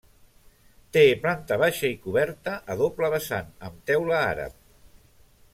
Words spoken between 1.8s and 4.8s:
i coberta a doble vessant amb teula àrab.